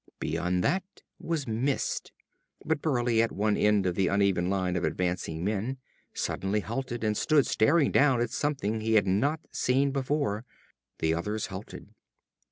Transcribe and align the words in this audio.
Beyond 0.19 0.63
that 0.63 0.83
was 1.19 1.45
mist. 1.45 2.11
But 2.65 2.81
Burleigh, 2.81 3.19
at 3.21 3.31
one 3.31 3.55
end 3.55 3.85
of 3.85 3.93
the 3.93 4.07
uneven 4.07 4.49
line 4.49 4.75
of 4.75 4.83
advancing 4.83 5.43
men, 5.43 5.77
suddenly 6.11 6.61
halted 6.61 7.03
and 7.03 7.15
stood 7.15 7.45
staring 7.45 7.91
down 7.91 8.19
at 8.19 8.31
something 8.31 8.81
he 8.81 8.93
had 8.95 9.05
not 9.05 9.41
seen 9.51 9.91
before. 9.91 10.43
The 10.97 11.13
others 11.13 11.45
halted. 11.53 11.93